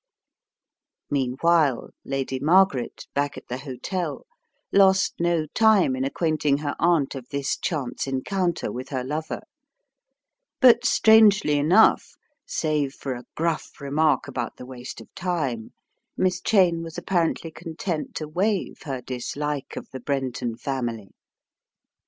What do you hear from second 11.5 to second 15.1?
enough, save for a gruff remark about the waste